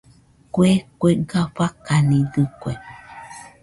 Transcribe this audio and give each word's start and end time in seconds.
Kue 0.53 0.71
kuega 0.99 1.41
fakanidɨkue. 1.55 2.71